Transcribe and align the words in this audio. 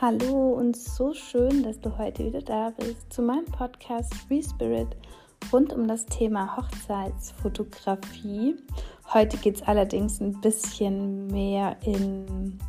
Hallo 0.00 0.52
und 0.52 0.76
so 0.76 1.12
schön, 1.12 1.64
dass 1.64 1.80
du 1.80 1.98
heute 1.98 2.24
wieder 2.24 2.40
da 2.40 2.70
bist 2.70 3.12
zu 3.12 3.20
meinem 3.20 3.46
Podcast 3.46 4.14
Free 4.14 4.44
Spirit 4.44 4.86
rund 5.52 5.72
um 5.72 5.88
das 5.88 6.06
Thema 6.06 6.56
Hochzeitsfotografie. 6.56 8.54
Heute 9.12 9.36
geht 9.38 9.56
es 9.56 9.62
allerdings 9.62 10.20
ein 10.20 10.40
bisschen 10.40 11.26
mehr 11.26 11.78
in, 11.84 12.60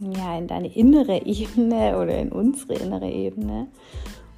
ja, 0.00 0.38
in 0.38 0.46
deine 0.46 0.74
innere 0.74 1.26
Ebene 1.26 1.98
oder 1.98 2.16
in 2.16 2.32
unsere 2.32 2.76
innere 2.76 3.10
Ebene. 3.10 3.68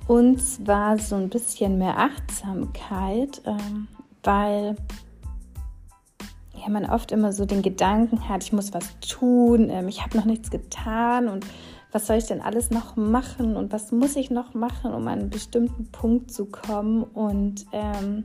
Und 0.08 0.42
zwar 0.42 0.98
so 0.98 1.14
ein 1.14 1.28
bisschen 1.28 1.78
mehr 1.78 1.98
Achtsamkeit, 1.98 3.42
ähm, 3.44 3.86
weil 4.24 4.74
ja, 6.56 6.68
man 6.68 6.84
oft 6.84 7.12
immer 7.12 7.32
so 7.32 7.46
den 7.46 7.62
Gedanken 7.62 8.28
hat, 8.28 8.42
ich 8.42 8.52
muss 8.52 8.74
was 8.74 8.98
tun, 8.98 9.70
ähm, 9.70 9.86
ich 9.86 10.02
habe 10.02 10.16
noch 10.16 10.24
nichts 10.24 10.50
getan 10.50 11.28
und 11.28 11.46
was 11.92 12.06
soll 12.06 12.16
ich 12.16 12.26
denn 12.26 12.40
alles 12.40 12.70
noch 12.70 12.96
machen 12.96 13.56
und 13.56 13.72
was 13.72 13.92
muss 13.92 14.16
ich 14.16 14.30
noch 14.30 14.54
machen, 14.54 14.92
um 14.92 15.06
an 15.08 15.20
einen 15.20 15.30
bestimmten 15.30 15.90
Punkt 15.90 16.32
zu 16.32 16.46
kommen. 16.46 17.02
Und 17.02 17.66
ähm, 17.72 18.24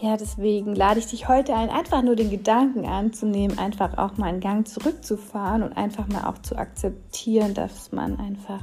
ja, 0.00 0.16
deswegen 0.16 0.74
lade 0.74 1.00
ich 1.00 1.06
dich 1.06 1.28
heute 1.28 1.54
ein, 1.54 1.70
einfach 1.70 2.02
nur 2.02 2.16
den 2.16 2.30
Gedanken 2.30 2.86
anzunehmen, 2.86 3.58
einfach 3.58 3.98
auch 3.98 4.16
mal 4.16 4.26
einen 4.26 4.40
Gang 4.40 4.66
zurückzufahren 4.66 5.62
und 5.62 5.76
einfach 5.76 6.08
mal 6.08 6.24
auch 6.24 6.38
zu 6.38 6.56
akzeptieren, 6.56 7.54
dass 7.54 7.92
man 7.92 8.18
einfach, 8.18 8.62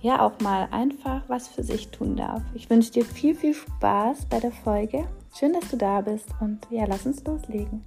ja, 0.00 0.20
auch 0.20 0.38
mal 0.40 0.68
einfach 0.70 1.22
was 1.28 1.48
für 1.48 1.62
sich 1.62 1.88
tun 1.88 2.16
darf. 2.16 2.42
Ich 2.54 2.70
wünsche 2.70 2.92
dir 2.92 3.04
viel, 3.04 3.34
viel 3.34 3.54
Spaß 3.54 4.26
bei 4.26 4.40
der 4.40 4.52
Folge. 4.52 5.04
Schön, 5.34 5.52
dass 5.52 5.68
du 5.70 5.76
da 5.76 6.00
bist 6.00 6.28
und 6.40 6.60
ja, 6.70 6.84
lass 6.86 7.06
uns 7.06 7.24
loslegen. 7.24 7.82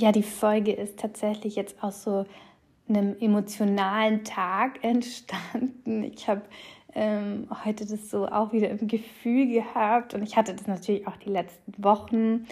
Ja, 0.00 0.12
die 0.12 0.22
Folge 0.22 0.70
ist 0.70 1.00
tatsächlich 1.00 1.56
jetzt 1.56 1.82
aus 1.82 2.04
so 2.04 2.24
einem 2.88 3.16
emotionalen 3.18 4.22
Tag 4.22 4.78
entstanden. 4.84 6.04
Ich 6.04 6.28
habe 6.28 6.42
ähm, 6.94 7.48
heute 7.64 7.84
das 7.84 8.08
so 8.08 8.28
auch 8.28 8.52
wieder 8.52 8.70
im 8.70 8.86
Gefühl 8.86 9.48
gehabt 9.48 10.14
und 10.14 10.22
ich 10.22 10.36
hatte 10.36 10.54
das 10.54 10.68
natürlich 10.68 11.08
auch 11.08 11.16
die 11.16 11.30
letzten 11.30 11.82
Wochen. 11.82 12.46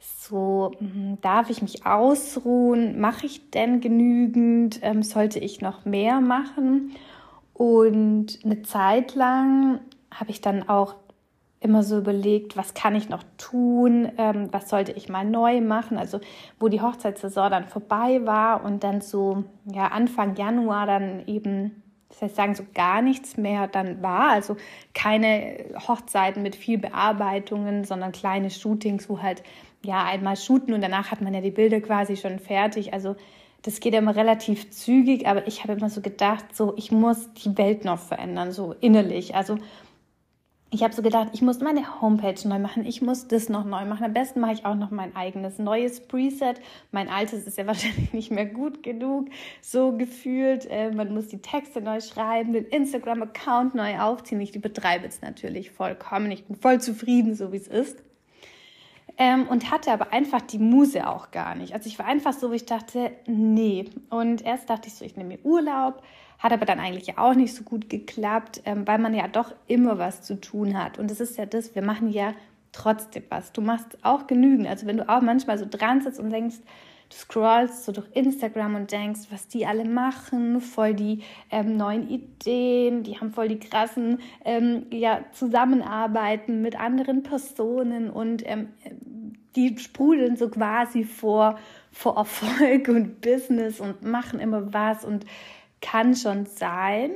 So, 0.00 0.72
hm, 0.78 1.18
darf 1.20 1.50
ich 1.50 1.60
mich 1.60 1.84
ausruhen? 1.84 2.98
Mache 2.98 3.26
ich 3.26 3.50
denn 3.50 3.82
genügend? 3.82 4.78
Ähm, 4.80 5.02
sollte 5.02 5.38
ich 5.38 5.60
noch 5.60 5.84
mehr 5.84 6.22
machen? 6.22 6.92
Und 7.52 8.38
eine 8.42 8.62
Zeit 8.62 9.14
lang 9.14 9.80
habe 10.10 10.30
ich 10.30 10.40
dann 10.40 10.66
auch 10.66 10.94
immer 11.60 11.82
so 11.82 11.98
überlegt, 11.98 12.56
was 12.56 12.74
kann 12.74 12.94
ich 12.94 13.08
noch 13.08 13.22
tun, 13.38 14.10
ähm, 14.18 14.48
was 14.52 14.68
sollte 14.68 14.92
ich 14.92 15.08
mal 15.08 15.24
neu 15.24 15.60
machen. 15.60 15.96
Also 15.96 16.20
wo 16.60 16.68
die 16.68 16.80
Hochzeitssaison 16.80 17.50
dann 17.50 17.68
vorbei 17.68 18.20
war 18.24 18.64
und 18.64 18.84
dann 18.84 19.00
so 19.00 19.44
ja 19.64 19.88
Anfang 19.88 20.36
Januar 20.36 20.86
dann 20.86 21.26
eben, 21.26 21.82
das 22.10 22.22
heißt 22.22 22.36
sagen 22.36 22.54
so 22.54 22.64
gar 22.74 23.00
nichts 23.00 23.36
mehr 23.36 23.68
dann 23.68 24.02
war. 24.02 24.30
Also 24.30 24.56
keine 24.94 25.64
Hochzeiten 25.88 26.42
mit 26.42 26.56
viel 26.56 26.78
Bearbeitungen, 26.78 27.84
sondern 27.84 28.12
kleine 28.12 28.50
Shootings, 28.50 29.08
wo 29.08 29.22
halt 29.22 29.42
ja 29.84 30.04
einmal 30.04 30.36
shooten 30.36 30.74
und 30.74 30.82
danach 30.82 31.10
hat 31.10 31.22
man 31.22 31.32
ja 31.32 31.40
die 31.40 31.50
Bilder 31.50 31.80
quasi 31.80 32.16
schon 32.16 32.38
fertig. 32.38 32.92
Also 32.92 33.16
das 33.62 33.80
geht 33.80 33.94
immer 33.94 34.14
relativ 34.14 34.70
zügig, 34.70 35.26
aber 35.26 35.46
ich 35.48 35.62
habe 35.62 35.72
immer 35.72 35.90
so 35.90 36.00
gedacht, 36.00 36.54
so 36.54 36.74
ich 36.76 36.92
muss 36.92 37.32
die 37.32 37.56
Welt 37.56 37.84
noch 37.84 37.98
verändern, 37.98 38.52
so 38.52 38.74
innerlich. 38.80 39.34
Also 39.34 39.56
ich 40.70 40.82
habe 40.82 40.92
so 40.92 41.00
gedacht, 41.00 41.28
ich 41.32 41.42
muss 41.42 41.60
meine 41.60 42.00
Homepage 42.00 42.36
neu 42.48 42.58
machen, 42.58 42.84
ich 42.84 43.00
muss 43.00 43.28
das 43.28 43.48
noch 43.48 43.64
neu 43.64 43.84
machen. 43.84 44.04
Am 44.04 44.12
besten 44.12 44.40
mache 44.40 44.52
ich 44.52 44.66
auch 44.66 44.74
noch 44.74 44.90
mein 44.90 45.14
eigenes 45.14 45.58
neues 45.58 46.00
Preset. 46.00 46.60
Mein 46.90 47.08
altes 47.08 47.46
ist 47.46 47.56
ja 47.56 47.66
wahrscheinlich 47.66 48.12
nicht 48.12 48.32
mehr 48.32 48.46
gut 48.46 48.82
genug, 48.82 49.28
so 49.60 49.92
gefühlt. 49.96 50.66
Äh, 50.68 50.90
man 50.90 51.14
muss 51.14 51.28
die 51.28 51.40
Texte 51.40 51.80
neu 51.80 52.00
schreiben, 52.00 52.52
den 52.52 52.64
Instagram-Account 52.64 53.76
neu 53.76 54.00
aufziehen. 54.00 54.40
Ich 54.40 54.56
übertreibe 54.56 55.06
es 55.06 55.22
natürlich 55.22 55.70
vollkommen. 55.70 56.32
Ich 56.32 56.46
bin 56.46 56.56
voll 56.56 56.80
zufrieden, 56.80 57.34
so 57.36 57.52
wie 57.52 57.58
es 57.58 57.68
ist. 57.68 58.02
Ähm, 59.18 59.46
und 59.48 59.70
hatte 59.70 59.92
aber 59.92 60.12
einfach 60.12 60.42
die 60.42 60.58
Muse 60.58 61.08
auch 61.08 61.30
gar 61.30 61.54
nicht. 61.54 61.72
Also 61.74 61.88
ich 61.88 61.98
war 61.98 62.06
einfach 62.06 62.32
so, 62.34 62.50
wo 62.50 62.52
ich 62.52 62.66
dachte, 62.66 63.12
nee. 63.26 63.86
Und 64.10 64.44
erst 64.44 64.68
dachte 64.68 64.88
ich 64.88 64.94
so, 64.94 65.04
ich 65.04 65.16
nehme 65.16 65.36
mir 65.36 65.44
Urlaub 65.44 66.02
hat 66.38 66.52
aber 66.52 66.66
dann 66.66 66.80
eigentlich 66.80 67.18
auch 67.18 67.34
nicht 67.34 67.54
so 67.54 67.64
gut 67.64 67.88
geklappt, 67.88 68.62
ähm, 68.64 68.86
weil 68.86 68.98
man 68.98 69.14
ja 69.14 69.28
doch 69.28 69.54
immer 69.66 69.98
was 69.98 70.22
zu 70.22 70.40
tun 70.40 70.82
hat. 70.82 70.98
Und 70.98 71.10
das 71.10 71.20
ist 71.20 71.38
ja 71.38 71.46
das, 71.46 71.74
wir 71.74 71.82
machen 71.82 72.10
ja 72.10 72.34
trotzdem 72.72 73.24
was. 73.30 73.52
Du 73.52 73.62
machst 73.62 73.98
auch 74.02 74.26
genügend. 74.26 74.66
Also 74.66 74.86
wenn 74.86 74.98
du 74.98 75.08
auch 75.08 75.22
manchmal 75.22 75.58
so 75.58 75.66
dran 75.68 76.02
sitzt 76.02 76.20
und 76.20 76.30
denkst, 76.30 76.56
du 77.08 77.16
scrollst 77.16 77.84
so 77.84 77.92
durch 77.92 78.06
Instagram 78.12 78.74
und 78.74 78.92
denkst, 78.92 79.20
was 79.30 79.48
die 79.48 79.66
alle 79.66 79.84
machen, 79.84 80.60
voll 80.60 80.94
die 80.94 81.22
ähm, 81.50 81.76
neuen 81.76 82.08
Ideen, 82.08 83.02
die 83.02 83.18
haben 83.18 83.32
voll 83.32 83.48
die 83.48 83.58
krassen 83.58 84.20
ähm, 84.44 84.86
ja, 84.90 85.20
Zusammenarbeiten 85.32 86.62
mit 86.62 86.78
anderen 86.78 87.22
Personen 87.22 88.10
und 88.10 88.42
ähm, 88.46 88.68
die 89.54 89.78
sprudeln 89.78 90.36
so 90.36 90.50
quasi 90.50 91.04
vor, 91.04 91.58
vor 91.90 92.16
Erfolg 92.16 92.88
und 92.88 93.20
Business 93.20 93.80
und 93.80 94.02
machen 94.02 94.38
immer 94.38 94.72
was 94.72 95.04
und 95.04 95.24
kann 95.80 96.14
schon 96.14 96.46
sein, 96.46 97.10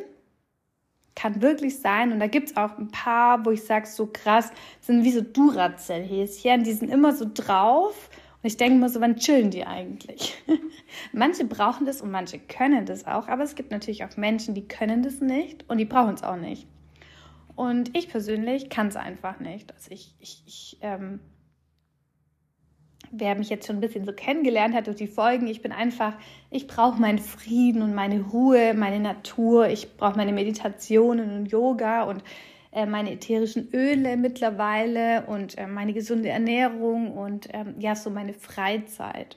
kann 1.14 1.42
wirklich 1.42 1.78
sein. 1.78 2.12
Und 2.12 2.20
da 2.20 2.26
gibt 2.26 2.50
es 2.50 2.56
auch 2.56 2.78
ein 2.78 2.88
paar, 2.88 3.44
wo 3.44 3.50
ich 3.50 3.64
sage, 3.64 3.86
so 3.86 4.06
krass, 4.06 4.50
sind 4.80 5.04
wie 5.04 5.12
so 5.12 5.20
Duracell-Häschen, 5.20 6.64
die 6.64 6.72
sind 6.72 6.90
immer 6.90 7.14
so 7.14 7.26
drauf. 7.32 8.10
Und 8.42 8.46
ich 8.46 8.56
denke 8.56 8.78
mir 8.78 8.88
so, 8.88 9.00
wann 9.00 9.16
chillen 9.16 9.50
die 9.50 9.66
eigentlich? 9.66 10.34
manche 11.12 11.44
brauchen 11.44 11.84
das 11.84 12.00
und 12.00 12.10
manche 12.10 12.38
können 12.38 12.86
das 12.86 13.06
auch, 13.06 13.28
aber 13.28 13.42
es 13.42 13.54
gibt 13.54 13.70
natürlich 13.70 14.04
auch 14.04 14.16
Menschen, 14.16 14.54
die 14.54 14.66
können 14.66 15.02
das 15.02 15.20
nicht 15.20 15.68
und 15.68 15.76
die 15.76 15.84
brauchen 15.84 16.14
es 16.14 16.22
auch 16.22 16.36
nicht. 16.36 16.66
Und 17.54 17.94
ich 17.94 18.08
persönlich 18.08 18.70
kann 18.70 18.88
es 18.88 18.96
einfach 18.96 19.38
nicht. 19.40 19.74
Also 19.74 19.90
ich, 19.90 20.14
ich, 20.18 20.42
ich 20.46 20.78
ähm, 20.80 21.20
wer 23.10 23.34
mich 23.34 23.48
jetzt 23.50 23.66
schon 23.66 23.76
ein 23.76 23.80
bisschen 23.80 24.04
so 24.04 24.12
kennengelernt 24.12 24.74
hat 24.74 24.86
durch 24.86 24.96
die 24.96 25.06
Folgen, 25.06 25.46
ich 25.46 25.62
bin 25.62 25.72
einfach, 25.72 26.14
ich 26.50 26.66
brauche 26.66 27.00
meinen 27.00 27.18
Frieden 27.18 27.82
und 27.82 27.94
meine 27.94 28.20
Ruhe, 28.20 28.74
meine 28.74 29.00
Natur, 29.00 29.68
ich 29.68 29.96
brauche 29.96 30.16
meine 30.16 30.32
Meditationen 30.32 31.36
und 31.36 31.46
Yoga 31.46 32.04
und 32.04 32.22
äh, 32.72 32.86
meine 32.86 33.12
ätherischen 33.12 33.68
Öle 33.74 34.16
mittlerweile 34.16 35.24
und 35.26 35.58
äh, 35.58 35.66
meine 35.66 35.92
gesunde 35.92 36.28
Ernährung 36.28 37.16
und 37.16 37.48
ähm, 37.52 37.74
ja, 37.78 37.96
so 37.96 38.10
meine 38.10 38.32
Freizeit. 38.32 39.36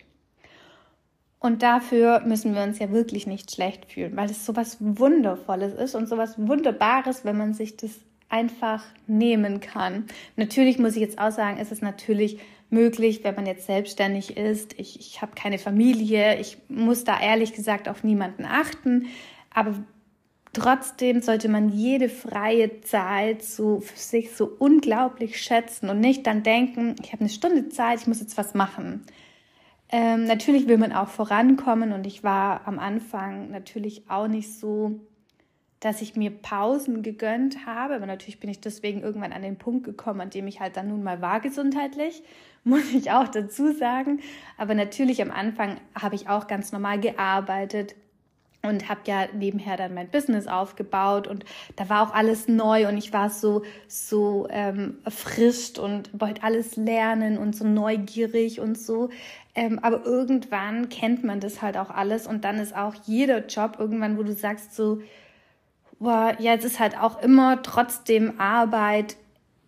Und 1.40 1.62
dafür 1.62 2.22
müssen 2.22 2.56
wir 2.56 2.64
uns 2.64 2.80
ja 2.80 2.92
wirklich 2.92 3.28
nicht 3.28 3.52
schlecht 3.52 3.92
fühlen, 3.92 4.16
weil 4.16 4.30
es 4.30 4.46
so 4.46 4.56
was 4.56 4.78
Wundervolles 4.80 5.74
ist 5.74 5.94
und 5.94 6.08
so 6.08 6.18
was 6.18 6.38
Wunderbares, 6.38 7.26
wenn 7.26 7.38
man 7.38 7.54
sich 7.54 7.76
das 7.76 8.00
einfach 8.30 8.84
nehmen 9.08 9.60
kann. 9.60 10.06
Natürlich 10.38 10.80
muss 10.80 10.96
ich 10.96 11.02
jetzt 11.02 11.20
auch 11.20 11.32
sagen, 11.32 11.60
ist 11.60 11.72
es 11.72 11.82
natürlich 11.82 12.40
möglich, 12.74 13.24
wenn 13.24 13.36
man 13.36 13.46
jetzt 13.46 13.68
selbstständig 13.68 14.36
ist. 14.36 14.78
Ich, 14.80 15.00
ich 15.00 15.22
habe 15.22 15.34
keine 15.36 15.60
Familie, 15.60 16.40
ich 16.40 16.58
muss 16.68 17.04
da 17.04 17.20
ehrlich 17.22 17.54
gesagt 17.54 17.88
auf 17.88 18.04
niemanden 18.04 18.46
achten, 18.46 19.08
aber 19.54 19.76
trotzdem 20.52 21.22
sollte 21.22 21.48
man 21.48 21.70
jede 21.70 22.10
freie 22.10 22.82
Zeit 22.82 23.44
so 23.44 23.80
für 23.80 23.98
sich 23.98 24.36
so 24.36 24.46
unglaublich 24.60 25.42
schätzen 25.42 25.90
und 25.90 26.00
nicht 26.00 26.28
dann 26.28 26.44
denken, 26.44 26.96
ich 27.02 27.14
habe 27.14 27.22
eine 27.22 27.30
Stunde 27.30 27.70
Zeit, 27.70 28.02
ich 28.02 28.08
muss 28.08 28.20
jetzt 28.20 28.38
was 28.38 28.54
machen. 28.54 29.06
Ähm, 29.90 30.26
natürlich 30.26 30.68
will 30.68 30.78
man 30.78 30.92
auch 30.92 31.10
vorankommen 31.10 31.94
und 31.94 32.08
ich 32.08 32.24
war 32.24 32.68
am 32.68 32.80
Anfang 32.80 33.52
natürlich 33.52 34.10
auch 34.10 34.28
nicht 34.28 34.52
so 34.52 35.00
dass 35.84 36.02
ich 36.02 36.16
mir 36.16 36.32
Pausen 36.32 37.04
gegönnt 37.04 37.66
habe. 37.66 37.96
Aber 37.96 38.06
natürlich 38.06 38.40
bin 38.40 38.50
ich 38.50 38.62
deswegen 38.62 39.02
irgendwann 39.02 39.34
an 39.34 39.42
den 39.42 39.58
Punkt 39.58 39.84
gekommen, 39.84 40.22
an 40.22 40.30
dem 40.30 40.48
ich 40.48 40.62
halt 40.62 40.78
dann 40.78 40.88
nun 40.88 41.04
mal 41.04 41.22
war 41.22 41.42
gesundheitlich, 41.42 42.24
muss 42.64 42.94
ich 42.94 43.12
auch 43.12 43.28
dazu 43.28 43.74
sagen. 43.74 44.22
Aber 44.58 44.76
natürlich 44.76 45.22
am 45.22 45.32
Anfang 45.32 45.78
habe 46.00 46.16
ich 46.16 46.30
auch 46.30 46.48
ganz 46.48 46.72
normal 46.72 47.02
gearbeitet 47.02 47.96
und 48.62 48.88
habe 48.88 49.02
ja 49.06 49.28
nebenher 49.34 49.76
dann 49.76 49.94
mein 49.94 50.08
Business 50.08 50.48
aufgebaut 50.48 51.28
und 51.28 51.44
da 51.76 51.90
war 51.90 52.08
auch 52.08 52.14
alles 52.14 52.48
neu 52.48 52.88
und 52.88 52.98
ich 52.98 53.12
war 53.12 53.30
so 53.30 53.64
so 53.90 54.48
ähm, 54.50 55.00
erfrischt 55.04 55.80
und 55.80 56.10
wollte 56.18 56.44
alles 56.44 56.78
lernen 56.78 57.38
und 57.38 57.58
so 57.58 57.68
neugierig 57.68 58.62
und 58.62 58.78
so. 58.78 59.10
Ähm, 59.54 59.80
aber 59.80 60.06
irgendwann 60.06 60.88
kennt 60.88 61.26
man 61.26 61.42
das 61.42 61.62
halt 61.62 61.76
auch 61.76 61.90
alles 61.90 62.26
und 62.26 62.46
dann 62.46 62.58
ist 62.58 62.74
auch 62.74 62.96
jeder 63.04 63.46
Job 63.48 63.76
irgendwann, 63.80 64.18
wo 64.18 64.24
du 64.24 64.32
sagst 64.32 64.74
so 64.74 65.02
boah, 66.04 66.36
ja, 66.40 66.54
es 66.54 66.66
ist 66.66 66.80
halt 66.80 66.98
auch 66.98 67.22
immer 67.22 67.62
trotzdem 67.64 68.40
Arbeit, 68.40 69.16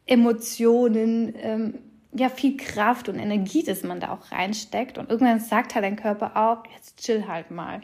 Emotionen, 0.06 1.34
ähm, 1.38 1.80
ja, 2.14 2.30
viel 2.30 2.56
Kraft 2.58 3.10
und 3.10 3.18
Energie, 3.18 3.64
dass 3.64 3.84
man 3.84 4.00
da 4.00 4.12
auch 4.14 4.32
reinsteckt. 4.32 4.98
Und 4.98 5.10
irgendwann 5.10 5.40
sagt 5.40 5.76
halt 5.76 5.84
dein 5.84 5.96
Körper 5.96 6.38
auch, 6.38 6.64
jetzt 6.74 7.00
chill 7.00 7.28
halt 7.28 7.52
mal. 7.52 7.82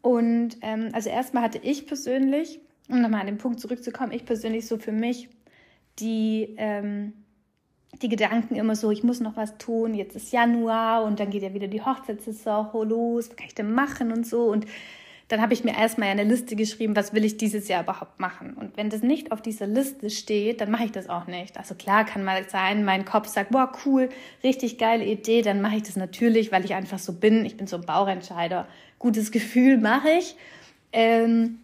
Und 0.00 0.56
ähm, 0.62 0.90
also 0.92 1.10
erstmal 1.10 1.42
hatte 1.42 1.58
ich 1.62 1.86
persönlich, 1.86 2.60
um 2.88 3.02
nochmal 3.02 3.20
an 3.20 3.26
den 3.26 3.38
Punkt 3.38 3.60
zurückzukommen, 3.60 4.12
ich 4.12 4.24
persönlich 4.24 4.66
so 4.66 4.78
für 4.78 4.92
mich 4.92 5.28
die, 5.98 6.54
ähm, 6.56 7.12
die 8.00 8.08
Gedanken 8.08 8.54
immer 8.54 8.76
so, 8.76 8.90
ich 8.90 9.02
muss 9.02 9.20
noch 9.20 9.36
was 9.36 9.58
tun, 9.58 9.94
jetzt 9.94 10.14
ist 10.14 10.32
Januar 10.32 11.04
und 11.04 11.20
dann 11.20 11.30
geht 11.30 11.42
ja 11.42 11.52
wieder 11.52 11.68
die 11.68 11.82
Hochzeitssaison 11.82 12.70
los, 12.88 13.28
was 13.28 13.36
kann 13.36 13.48
ich 13.48 13.54
denn 13.54 13.72
machen 13.72 14.12
und 14.12 14.26
so. 14.26 14.44
Und 14.44 14.66
dann 15.28 15.42
habe 15.42 15.52
ich 15.52 15.62
mir 15.62 15.76
erstmal 15.76 16.08
eine 16.08 16.24
Liste 16.24 16.56
geschrieben, 16.56 16.96
was 16.96 17.12
will 17.12 17.24
ich 17.24 17.36
dieses 17.36 17.68
Jahr 17.68 17.82
überhaupt 17.82 18.18
machen. 18.18 18.54
Und 18.54 18.78
wenn 18.78 18.88
das 18.88 19.02
nicht 19.02 19.30
auf 19.30 19.42
dieser 19.42 19.66
Liste 19.66 20.08
steht, 20.08 20.62
dann 20.62 20.70
mache 20.70 20.84
ich 20.84 20.92
das 20.92 21.10
auch 21.10 21.26
nicht. 21.26 21.58
Also 21.58 21.74
klar 21.74 22.06
kann 22.06 22.24
mal 22.24 22.48
sein, 22.48 22.84
mein 22.84 23.04
Kopf 23.04 23.28
sagt, 23.28 23.50
boah, 23.50 23.70
cool, 23.84 24.08
richtig 24.42 24.78
geile 24.78 25.04
Idee, 25.04 25.42
dann 25.42 25.60
mache 25.60 25.76
ich 25.76 25.82
das 25.82 25.96
natürlich, 25.96 26.50
weil 26.50 26.64
ich 26.64 26.74
einfach 26.74 26.98
so 26.98 27.12
bin. 27.12 27.44
Ich 27.44 27.58
bin 27.58 27.66
so 27.66 27.76
ein 27.76 27.84
Bauchentscheider. 27.84 28.66
Gutes 28.98 29.30
Gefühl 29.30 29.76
mache 29.76 30.08
ich. 30.18 30.34
Ähm, 30.92 31.58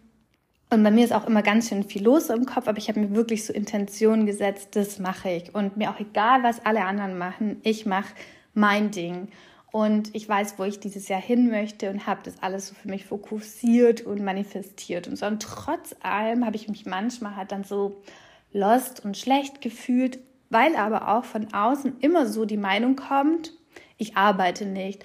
und 0.69 0.83
bei 0.83 0.91
mir 0.91 1.03
ist 1.03 1.13
auch 1.13 1.25
immer 1.25 1.41
ganz 1.41 1.69
schön 1.69 1.83
viel 1.83 2.03
los 2.03 2.29
im 2.29 2.45
Kopf, 2.45 2.67
aber 2.67 2.77
ich 2.77 2.87
habe 2.87 2.99
mir 2.99 3.15
wirklich 3.15 3.45
so 3.45 3.53
Intentionen 3.53 4.27
gesetzt, 4.27 4.75
das 4.75 4.99
mache 4.99 5.29
ich. 5.29 5.55
Und 5.55 5.77
mir 5.77 5.89
auch 5.89 5.99
egal, 5.99 6.43
was 6.43 6.63
alle 6.65 6.81
anderen 6.81 7.17
machen, 7.17 7.61
ich 7.63 7.85
mache 7.87 8.13
mein 8.53 8.91
Ding. 8.91 9.29
Und 9.75 10.15
ich 10.15 10.29
weiß, 10.29 10.57
wo 10.57 10.63
ich 10.63 10.79
dieses 10.79 11.09
Jahr 11.09 11.19
hin 11.19 11.49
möchte 11.49 11.89
und 11.89 12.07
habe 12.07 12.21
das 12.23 12.41
alles 12.41 12.69
so 12.69 12.75
für 12.75 12.87
mich 12.87 13.03
fokussiert 13.03 14.03
und 14.03 14.23
manifestiert. 14.23 15.09
Und 15.09 15.17
so 15.17 15.25
und 15.25 15.41
trotz 15.41 15.93
allem 15.99 16.45
habe 16.45 16.55
ich 16.55 16.69
mich 16.69 16.85
manchmal 16.85 17.35
halt 17.35 17.51
dann 17.51 17.65
so 17.65 18.01
lost 18.53 19.03
und 19.03 19.17
schlecht 19.17 19.59
gefühlt, 19.59 20.19
weil 20.49 20.77
aber 20.77 21.09
auch 21.13 21.25
von 21.25 21.53
außen 21.53 21.99
immer 21.99 22.25
so 22.25 22.45
die 22.45 22.55
Meinung 22.55 22.95
kommt, 22.95 23.51
ich 23.97 24.15
arbeite 24.15 24.65
nicht. 24.65 25.03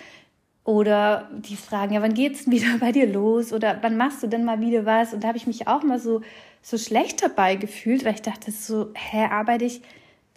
Oder 0.62 1.28
die 1.32 1.56
fragen, 1.56 1.92
ja, 1.92 2.00
wann 2.00 2.14
geht's 2.14 2.44
denn 2.44 2.52
wieder 2.52 2.68
bei 2.78 2.92
dir 2.92 3.08
los? 3.08 3.52
Oder 3.52 3.76
wann 3.80 3.96
machst 3.96 4.22
du 4.22 4.28
denn 4.28 4.44
mal 4.44 4.60
wieder 4.60 4.86
was? 4.86 5.12
Und 5.12 5.24
da 5.24 5.28
habe 5.28 5.38
ich 5.38 5.48
mich 5.48 5.66
auch 5.66 5.82
mal 5.82 5.98
so, 5.98 6.20
so 6.62 6.78
schlecht 6.78 7.24
dabei 7.24 7.56
gefühlt, 7.56 8.04
weil 8.04 8.14
ich 8.14 8.22
dachte 8.22 8.52
so, 8.52 8.92
hä, 8.94 9.24
arbeite 9.32 9.64
ich 9.64 9.82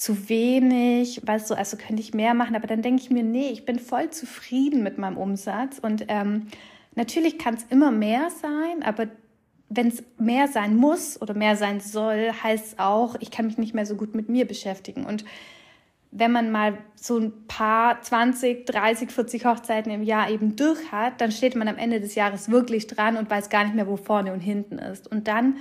zu 0.03 0.27
wenig, 0.27 1.21
weißt 1.25 1.49
du, 1.49 1.53
also 1.53 1.77
könnte 1.77 2.01
ich 2.01 2.13
mehr 2.13 2.33
machen, 2.33 2.57
aber 2.57 2.67
dann 2.67 2.81
denke 2.81 3.01
ich 3.01 3.09
mir, 3.09 3.23
nee, 3.23 3.51
ich 3.51 3.63
bin 3.63 3.79
voll 3.79 4.09
zufrieden 4.09 4.83
mit 4.83 4.97
meinem 4.97 5.15
Umsatz 5.15 5.79
und 5.79 6.03
ähm, 6.09 6.47
natürlich 6.93 7.39
kann 7.39 7.53
es 7.53 7.63
immer 7.69 7.89
mehr 7.89 8.27
sein, 8.29 8.83
aber 8.83 9.07
wenn 9.69 9.87
es 9.87 10.03
mehr 10.17 10.49
sein 10.49 10.75
muss 10.75 11.21
oder 11.21 11.33
mehr 11.33 11.55
sein 11.55 11.79
soll, 11.79 12.33
heißt 12.43 12.65
es 12.65 12.79
auch, 12.79 13.15
ich 13.21 13.31
kann 13.31 13.45
mich 13.45 13.57
nicht 13.57 13.73
mehr 13.73 13.85
so 13.85 13.95
gut 13.95 14.13
mit 14.13 14.27
mir 14.27 14.45
beschäftigen 14.45 15.05
und 15.05 15.23
wenn 16.11 16.33
man 16.33 16.51
mal 16.51 16.77
so 16.95 17.17
ein 17.17 17.47
paar 17.47 18.01
20, 18.01 18.65
30, 18.65 19.09
40 19.09 19.45
Hochzeiten 19.45 19.89
im 19.89 20.03
Jahr 20.03 20.29
eben 20.29 20.57
durch 20.57 20.91
hat, 20.91 21.21
dann 21.21 21.31
steht 21.31 21.55
man 21.55 21.69
am 21.69 21.77
Ende 21.77 22.01
des 22.01 22.15
Jahres 22.15 22.51
wirklich 22.51 22.87
dran 22.87 23.15
und 23.15 23.29
weiß 23.29 23.49
gar 23.49 23.63
nicht 23.63 23.73
mehr, 23.73 23.87
wo 23.87 23.95
vorne 23.95 24.33
und 24.33 24.41
hinten 24.41 24.79
ist. 24.79 25.09
Und 25.09 25.29
dann 25.29 25.55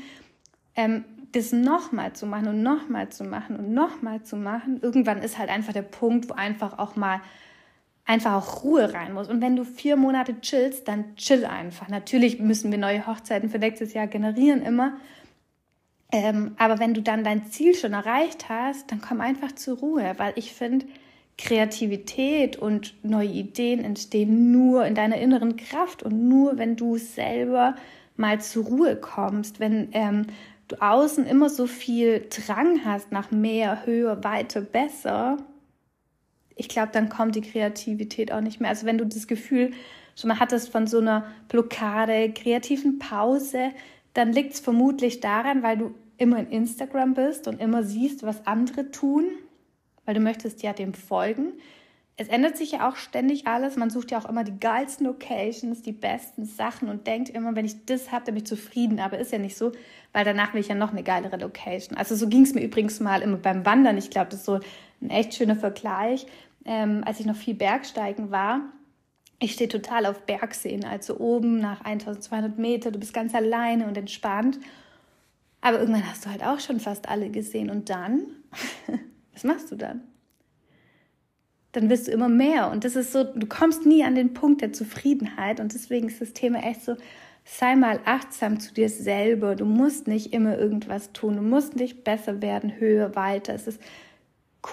ähm, 0.74 1.04
das 1.32 1.52
nochmal 1.52 2.12
zu 2.12 2.26
machen 2.26 2.48
und 2.48 2.62
nochmal 2.62 3.08
zu 3.08 3.24
machen 3.24 3.56
und 3.56 3.72
nochmal 3.72 4.22
zu 4.22 4.36
machen, 4.36 4.80
irgendwann 4.82 5.22
ist 5.22 5.38
halt 5.38 5.50
einfach 5.50 5.72
der 5.72 5.82
Punkt, 5.82 6.28
wo 6.28 6.34
einfach 6.34 6.78
auch 6.78 6.96
mal 6.96 7.20
einfach 8.04 8.34
auch 8.34 8.64
Ruhe 8.64 8.92
rein 8.92 9.14
muss. 9.14 9.28
Und 9.28 9.40
wenn 9.40 9.56
du 9.56 9.64
vier 9.64 9.96
Monate 9.96 10.40
chillst, 10.40 10.88
dann 10.88 11.16
chill 11.16 11.44
einfach. 11.44 11.88
Natürlich 11.88 12.40
müssen 12.40 12.70
wir 12.70 12.78
neue 12.78 13.06
Hochzeiten 13.06 13.48
für 13.48 13.58
nächstes 13.58 13.94
Jahr 13.94 14.06
generieren 14.06 14.62
immer. 14.62 14.96
Ähm, 16.10 16.54
aber 16.58 16.78
wenn 16.78 16.94
du 16.94 17.00
dann 17.00 17.24
dein 17.24 17.46
Ziel 17.46 17.74
schon 17.74 17.94
erreicht 17.94 18.48
hast, 18.48 18.90
dann 18.90 19.00
komm 19.00 19.20
einfach 19.20 19.52
zur 19.52 19.78
Ruhe, 19.78 20.14
weil 20.18 20.32
ich 20.36 20.52
finde, 20.52 20.84
Kreativität 21.38 22.56
und 22.56 22.94
neue 23.02 23.28
Ideen 23.28 23.82
entstehen 23.82 24.52
nur 24.52 24.84
in 24.84 24.94
deiner 24.94 25.16
inneren 25.16 25.56
Kraft 25.56 26.02
und 26.02 26.28
nur, 26.28 26.58
wenn 26.58 26.76
du 26.76 26.98
selber 26.98 27.74
mal 28.16 28.40
zur 28.40 28.64
Ruhe 28.64 28.96
kommst, 28.96 29.60
wenn 29.60 29.88
ähm, 29.92 30.26
du 30.68 30.76
außen 30.80 31.26
immer 31.26 31.48
so 31.48 31.66
viel 31.66 32.26
Drang 32.30 32.84
hast 32.84 33.12
nach 33.12 33.30
mehr, 33.30 33.86
höher, 33.86 34.22
weiter, 34.24 34.60
besser, 34.60 35.38
ich 36.56 36.68
glaube, 36.68 36.90
dann 36.92 37.08
kommt 37.08 37.34
die 37.34 37.40
Kreativität 37.40 38.32
auch 38.32 38.40
nicht 38.40 38.60
mehr. 38.60 38.70
Also 38.70 38.86
wenn 38.86 38.98
du 38.98 39.06
das 39.06 39.26
Gefühl 39.26 39.72
schon 40.16 40.28
mal 40.28 40.38
hattest 40.38 40.70
von 40.70 40.86
so 40.86 40.98
einer 40.98 41.26
Blockade, 41.48 42.32
kreativen 42.32 42.98
Pause, 42.98 43.70
dann 44.14 44.32
liegt 44.32 44.54
es 44.54 44.60
vermutlich 44.60 45.20
daran, 45.20 45.62
weil 45.62 45.78
du 45.78 45.94
immer 46.18 46.38
in 46.38 46.48
Instagram 46.48 47.14
bist 47.14 47.48
und 47.48 47.60
immer 47.60 47.82
siehst, 47.82 48.22
was 48.22 48.46
andere 48.46 48.90
tun, 48.90 49.24
weil 50.04 50.14
du 50.14 50.20
möchtest 50.20 50.62
ja 50.62 50.72
dem 50.72 50.94
folgen 50.94 51.54
es 52.16 52.28
ändert 52.28 52.56
sich 52.56 52.72
ja 52.72 52.88
auch 52.88 52.96
ständig 52.96 53.46
alles. 53.46 53.76
Man 53.76 53.90
sucht 53.90 54.10
ja 54.10 54.18
auch 54.18 54.28
immer 54.28 54.44
die 54.44 54.58
geilsten 54.58 55.06
Locations, 55.06 55.82
die 55.82 55.92
besten 55.92 56.44
Sachen 56.44 56.88
und 56.88 57.06
denkt 57.06 57.30
immer, 57.30 57.56
wenn 57.56 57.64
ich 57.64 57.86
das 57.86 58.12
habe, 58.12 58.24
dann 58.26 58.34
bin 58.34 58.44
ich 58.44 58.48
zufrieden. 58.48 59.00
Aber 59.00 59.18
ist 59.18 59.32
ja 59.32 59.38
nicht 59.38 59.56
so, 59.56 59.72
weil 60.12 60.24
danach 60.24 60.52
will 60.52 60.60
ich 60.60 60.68
ja 60.68 60.74
noch 60.74 60.92
eine 60.92 61.02
geilere 61.02 61.38
Location. 61.38 61.96
Also 61.96 62.14
so 62.14 62.28
ging 62.28 62.42
es 62.42 62.54
mir 62.54 62.62
übrigens 62.62 63.00
mal 63.00 63.22
immer 63.22 63.38
beim 63.38 63.64
Wandern. 63.64 63.96
Ich 63.96 64.10
glaube, 64.10 64.30
das 64.30 64.40
ist 64.40 64.46
so 64.46 64.60
ein 65.00 65.10
echt 65.10 65.34
schöner 65.34 65.56
Vergleich. 65.56 66.26
Ähm, 66.64 67.02
als 67.06 67.18
ich 67.18 67.26
noch 67.26 67.36
viel 67.36 67.54
Bergsteigen 67.54 68.30
war, 68.30 68.60
ich 69.40 69.54
stehe 69.54 69.68
total 69.68 70.06
auf 70.06 70.24
Bergseen, 70.24 70.84
also 70.84 71.18
oben 71.18 71.58
nach 71.58 71.80
1200 71.80 72.58
Meter, 72.58 72.92
du 72.92 73.00
bist 73.00 73.12
ganz 73.12 73.34
alleine 73.34 73.88
und 73.88 73.96
entspannt. 73.96 74.60
Aber 75.60 75.80
irgendwann 75.80 76.08
hast 76.08 76.26
du 76.26 76.30
halt 76.30 76.44
auch 76.44 76.60
schon 76.60 76.78
fast 76.78 77.08
alle 77.08 77.30
gesehen. 77.30 77.70
Und 77.70 77.88
dann, 77.88 78.26
was 79.32 79.44
machst 79.44 79.72
du 79.72 79.76
dann? 79.76 80.02
Dann 81.72 81.88
wirst 81.88 82.06
du 82.06 82.12
immer 82.12 82.28
mehr. 82.28 82.70
Und 82.70 82.84
das 82.84 82.96
ist 82.96 83.12
so, 83.12 83.24
du 83.24 83.46
kommst 83.46 83.86
nie 83.86 84.04
an 84.04 84.14
den 84.14 84.34
Punkt 84.34 84.60
der 84.60 84.72
Zufriedenheit. 84.72 85.58
Und 85.58 85.74
deswegen 85.74 86.08
ist 86.08 86.20
das 86.20 86.34
Thema 86.34 86.62
echt 86.62 86.84
so, 86.84 86.96
sei 87.44 87.74
mal 87.76 88.00
achtsam 88.04 88.60
zu 88.60 88.72
dir 88.74 88.88
selber. 88.88 89.56
Du 89.56 89.64
musst 89.64 90.06
nicht 90.06 90.32
immer 90.32 90.58
irgendwas 90.58 91.12
tun. 91.12 91.36
Du 91.36 91.42
musst 91.42 91.74
nicht 91.74 92.04
besser 92.04 92.42
werden, 92.42 92.78
höher, 92.78 93.16
weiter. 93.16 93.54
Es 93.54 93.66
ist 93.66 93.80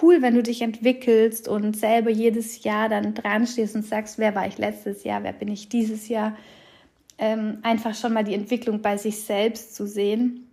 cool, 0.02 0.22
wenn 0.22 0.34
du 0.34 0.42
dich 0.42 0.62
entwickelst 0.62 1.48
und 1.48 1.76
selber 1.76 2.10
jedes 2.10 2.62
Jahr 2.62 2.88
dann 2.88 3.14
dran 3.14 3.46
stehst 3.46 3.74
und 3.74 3.84
sagst, 3.84 4.18
wer 4.18 4.34
war 4.34 4.46
ich 4.46 4.58
letztes 4.58 5.02
Jahr, 5.02 5.22
wer 5.24 5.32
bin 5.32 5.48
ich 5.48 5.68
dieses 5.68 6.08
Jahr. 6.08 6.36
Ähm, 7.18 7.58
einfach 7.62 7.94
schon 7.94 8.12
mal 8.12 8.24
die 8.24 8.34
Entwicklung 8.34 8.82
bei 8.82 8.96
sich 8.98 9.22
selbst 9.22 9.74
zu 9.74 9.86
sehen. 9.86 10.48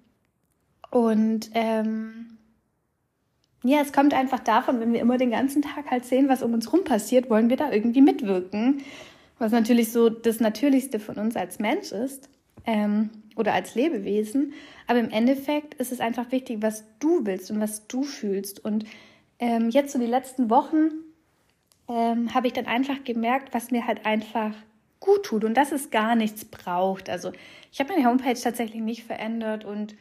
Und 0.90 1.52
ähm, 1.54 2.37
ja, 3.64 3.82
es 3.82 3.92
kommt 3.92 4.14
einfach 4.14 4.40
davon, 4.40 4.80
wenn 4.80 4.94
wir 4.94 5.02
immer 5.02 5.18
den 5.18 5.32
ganzen 5.32 5.62
Tag 5.62 5.90
halt 5.90 6.06
sehen, 6.06 6.30
was 6.30 6.44
um 6.44 6.54
uns 6.54 6.72
rum 6.72 6.84
passiert, 6.84 7.30
wollen 7.30 7.50
wir 7.50 7.58
da 7.58 7.72
irgendwie 7.72 8.02
mitwirken. 8.02 8.84
Was 9.40 9.52
natürlich 9.52 9.92
so 9.92 10.10
das 10.10 10.40
Natürlichste 10.40 11.00
von 11.00 11.16
uns 11.16 11.36
als 11.36 11.60
Mensch 11.60 11.92
ist 11.92 12.30
ähm, 12.66 13.10
oder 13.36 13.54
als 13.54 13.76
Lebewesen. 13.76 14.54
Aber 14.88 15.00
im 15.00 15.10
Endeffekt 15.10 15.76
ist 15.76 15.92
es 15.92 16.00
einfach 16.00 16.32
wichtig, 16.32 16.62
was 16.62 16.84
du 17.00 17.26
willst 17.26 17.52
und 17.52 17.60
was 17.60 17.88
du 17.88 18.04
fühlst. 18.04 18.64
Und 18.64 18.86
ähm, 19.40 19.70
jetzt 19.70 19.94
so 19.94 20.00
die 20.00 20.06
letzten 20.06 20.50
Wochen 20.50 20.90
ähm, 21.88 22.34
habe 22.34 22.48
ich 22.48 22.54
dann 22.54 22.66
einfach 22.66 23.04
gemerkt, 23.04 23.54
was 23.54 23.72
mir 23.72 23.86
halt 23.86 24.06
einfach 24.06 24.54
gut 25.00 25.24
tut 25.24 25.44
und 25.44 25.56
dass 25.56 25.72
es 25.72 25.90
gar 25.92 26.16
nichts 26.16 26.46
braucht. 26.46 27.10
Also 27.10 27.32
ich 27.72 27.80
habe 27.80 27.94
meine 27.94 28.08
Homepage 28.08 28.40
tatsächlich 28.40 28.82
nicht 28.82 29.04
verändert 29.04 29.66
und 29.66 29.96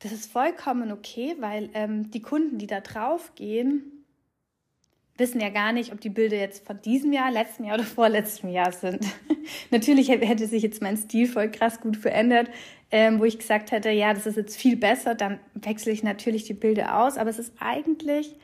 das 0.00 0.12
ist 0.12 0.32
vollkommen 0.32 0.92
okay, 0.92 1.36
weil 1.40 1.70
ähm, 1.74 2.10
die 2.10 2.22
Kunden, 2.22 2.58
die 2.58 2.66
da 2.66 2.80
drauf 2.80 3.34
gehen, 3.34 4.00
wissen 5.20 5.40
ja 5.40 5.50
gar 5.50 5.72
nicht, 5.72 5.92
ob 5.92 6.00
die 6.00 6.08
Bilder 6.08 6.38
jetzt 6.38 6.66
von 6.66 6.80
diesem 6.80 7.12
Jahr, 7.12 7.30
letzten 7.30 7.64
Jahr 7.64 7.74
oder 7.74 7.84
vorletztem 7.84 8.48
Jahr 8.48 8.72
sind. 8.72 9.04
Natürlich 9.70 10.08
hätte 10.08 10.46
sich 10.46 10.62
jetzt 10.62 10.80
mein 10.80 10.96
Stil 10.96 11.28
voll 11.28 11.50
krass 11.50 11.80
gut 11.80 11.98
verändert, 11.98 12.48
ähm, 12.90 13.20
wo 13.20 13.24
ich 13.24 13.38
gesagt 13.38 13.70
hätte, 13.70 13.90
ja, 13.90 14.14
das 14.14 14.26
ist 14.26 14.36
jetzt 14.36 14.56
viel 14.56 14.76
besser, 14.76 15.14
dann 15.14 15.38
wechsle 15.54 15.92
ich 15.92 16.02
natürlich 16.02 16.44
die 16.44 16.54
Bilder 16.54 17.02
aus. 17.02 17.18
Aber 17.18 17.28
es 17.28 17.38
ist 17.38 17.52
eigentlich, 17.60 18.34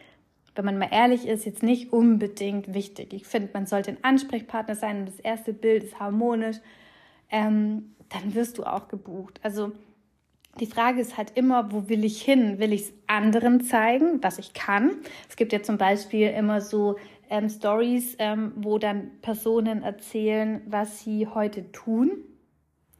wenn 0.54 0.66
man 0.66 0.78
mal 0.78 0.90
ehrlich 0.92 1.26
ist, 1.26 1.46
jetzt 1.46 1.62
nicht 1.62 1.92
unbedingt 1.92 2.74
wichtig. 2.74 3.14
Ich 3.14 3.26
finde, 3.26 3.48
man 3.54 3.64
sollte 3.64 3.92
ein 3.92 3.98
Ansprechpartner 4.02 4.76
sein 4.76 5.00
und 5.00 5.08
das 5.08 5.20
erste 5.20 5.54
Bild 5.54 5.82
ist 5.82 5.98
harmonisch. 5.98 6.58
Ähm, 7.30 7.94
dann 8.10 8.34
wirst 8.34 8.58
du 8.58 8.64
auch 8.64 8.86
gebucht. 8.88 9.40
Also 9.42 9.72
die 10.60 10.66
Frage 10.66 11.00
ist 11.00 11.16
halt 11.16 11.32
immer, 11.36 11.72
wo 11.72 11.88
will 11.88 12.04
ich 12.04 12.22
hin? 12.22 12.58
Will 12.58 12.72
ich 12.72 12.82
es 12.82 12.92
anderen 13.06 13.60
zeigen, 13.60 14.22
was 14.22 14.38
ich 14.38 14.54
kann? 14.54 14.96
Es 15.28 15.36
gibt 15.36 15.52
ja 15.52 15.62
zum 15.62 15.78
Beispiel 15.78 16.28
immer 16.28 16.60
so 16.60 16.96
ähm, 17.28 17.48
Stories, 17.48 18.16
ähm, 18.18 18.52
wo 18.56 18.78
dann 18.78 19.10
Personen 19.22 19.82
erzählen, 19.82 20.62
was 20.66 21.00
sie 21.00 21.26
heute 21.26 21.70
tun. 21.72 22.10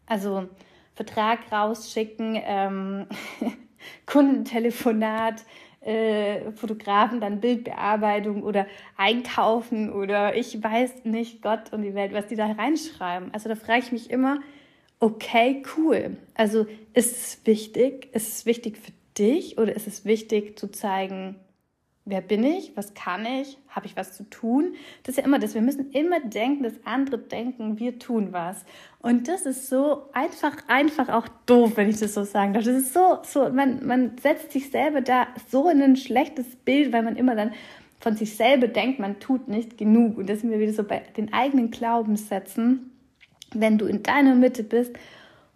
Also 0.07 0.49
Vertrag 0.95 1.41
rausschicken, 1.51 2.41
ähm, 2.45 3.07
Kundentelefonat, 4.07 5.45
äh, 5.81 6.51
Fotografen, 6.53 7.21
dann 7.21 7.41
Bildbearbeitung 7.41 8.43
oder 8.43 8.67
Einkaufen 8.97 9.93
oder 9.93 10.35
ich 10.35 10.63
weiß 10.63 11.05
nicht 11.05 11.43
Gott 11.43 11.73
und 11.73 11.83
die 11.83 11.95
Welt, 11.95 12.13
was 12.13 12.27
die 12.27 12.37
da 12.37 12.47
reinschreiben. 12.47 13.33
Also 13.33 13.49
da 13.49 13.55
frage 13.55 13.81
ich 13.81 13.93
mich 13.93 14.11
immer, 14.11 14.41
okay, 15.01 15.63
cool. 15.77 16.17
Also 16.35 16.67
ist 16.95 17.17
es 17.17 17.41
wichtig? 17.45 18.09
Ist 18.15 18.29
es 18.29 18.47
wichtig 18.47 18.79
für 18.79 18.93
dich 19.19 19.59
oder 19.59 19.75
ist 19.75 19.87
es 19.87 20.05
wichtig 20.05 20.59
zu 20.59 20.69
zeigen, 20.69 21.37
wer 22.07 22.21
bin 22.21 22.45
ich? 22.45 22.77
Was 22.77 22.95
kann 22.95 23.27
ich? 23.27 23.59
Habe 23.69 23.87
ich 23.87 23.97
was 23.97 24.17
zu 24.17 24.25
tun? 24.31 24.75
Das 25.03 25.15
ist 25.15 25.19
ja 25.19 25.25
immer 25.25 25.39
das. 25.39 25.55
Wir 25.55 25.61
müssen 25.61 25.91
immer 25.91 26.21
denken, 26.21 26.63
dass 26.63 26.75
andere 26.85 27.19
denken, 27.19 27.79
wir 27.79 27.99
tun 27.99 28.29
was. 28.33 28.65
Und 29.01 29.29
das 29.29 29.45
ist 29.45 29.69
so 29.69 30.09
einfach, 30.13 30.57
einfach 30.69 31.09
auch 31.09 31.29
doof, 31.45 31.73
wenn 31.77 31.91
ich 31.91 31.99
das 31.99 32.15
so 32.15 32.25
sagen 32.25 32.55
darf. 32.55 32.65
Das 32.65 32.77
ist 32.77 32.95
so, 32.95 33.19
so, 33.23 33.51
man, 33.51 33.85
man 33.87 34.17
setzt 34.19 34.53
sich 34.53 34.71
selber 34.71 35.03
da 35.03 35.27
so 35.51 35.69
in 35.69 35.83
ein 35.83 35.97
schlechtes 35.97 36.57
Bild, 36.57 36.93
weil 36.93 37.03
man 37.03 37.17
immer 37.17 37.35
dann 37.35 37.53
von 38.01 38.17
sich 38.17 38.37
selber 38.37 38.69
denkt, 38.69 38.99
man 38.99 39.19
tut 39.19 39.49
nicht 39.49 39.77
genug. 39.77 40.17
Und 40.17 40.29
das 40.31 40.41
sind 40.41 40.51
wir 40.51 40.61
wieder 40.61 40.73
so 40.73 40.85
bei 40.85 41.03
den 41.17 41.33
eigenen 41.33 41.71
Glaubenssätzen. 41.71 42.93
Wenn 43.61 43.79
du 43.79 43.87
in 43.87 44.03
deiner 44.03 44.35
Mitte 44.35 44.63
bist 44.63 44.93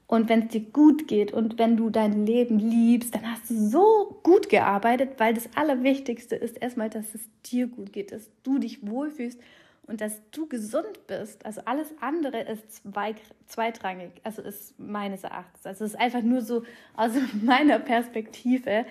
und 0.06 0.28
wenn 0.28 0.42
es 0.42 0.48
dir 0.48 0.60
gut 0.60 1.06
geht 1.06 1.32
und 1.32 1.58
wenn 1.58 1.76
du 1.76 1.88
dein 1.88 2.26
Leben 2.26 2.58
liebst, 2.58 3.14
dann 3.14 3.30
hast 3.30 3.48
du 3.48 3.54
so 3.54 4.20
gut 4.24 4.48
gearbeitet, 4.48 5.10
weil 5.18 5.34
das 5.34 5.48
Allerwichtigste 5.54 6.34
ist 6.34 6.60
erstmal, 6.60 6.90
dass 6.90 7.14
es 7.14 7.20
dir 7.46 7.68
gut 7.68 7.92
geht, 7.92 8.10
dass 8.10 8.28
du 8.42 8.58
dich 8.58 8.84
wohlfühlst 8.84 9.40
und 9.86 10.00
dass 10.00 10.20
du 10.30 10.48
gesund 10.48 11.06
bist. 11.06 11.46
Also 11.46 11.60
alles 11.64 11.88
andere 12.00 12.40
ist 12.40 12.82
zwei, 12.82 13.14
zweitrangig, 13.46 14.10
also 14.24 14.42
ist 14.42 14.78
meines 14.78 15.22
Erachtens. 15.22 15.64
Also 15.64 15.84
es 15.84 15.92
ist 15.92 16.00
einfach 16.00 16.22
nur 16.22 16.42
so 16.42 16.64
aus 16.96 17.12
meiner 17.42 17.78
Perspektive. 17.78 18.86